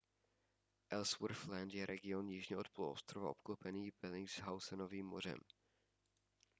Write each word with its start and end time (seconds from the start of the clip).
ellsworth 0.89 1.47
land 1.47 1.73
je 1.73 1.85
region 1.85 2.29
jižně 2.29 2.57
od 2.57 2.69
poloostrova 2.69 3.29
obklopený 3.29 3.91
bellingshausenovým 4.01 5.05
mořem 5.05 5.39